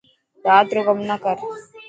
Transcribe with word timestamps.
رات 0.45 0.67
رو 0.75 0.81
ڪم 0.87 0.97
نه 1.09 1.15
ڪر. 1.23 1.35